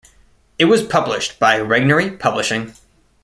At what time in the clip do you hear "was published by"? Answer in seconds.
0.65-1.59